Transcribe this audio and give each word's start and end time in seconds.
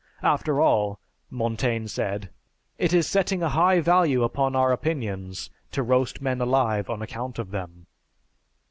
"After 0.23 0.59
all," 0.59 0.99
Montaigne 1.29 1.85
said, 1.85 2.31
"it 2.79 2.91
is 2.91 3.05
setting 3.05 3.43
a 3.43 3.49
high 3.49 3.81
value 3.81 4.23
upon 4.23 4.55
our 4.55 4.71
opinions 4.71 5.51
to 5.73 5.83
roast 5.83 6.23
men 6.23 6.41
alive 6.41 6.89
on 6.89 7.03
account 7.03 7.37
of 7.37 7.51
them." 7.51 7.85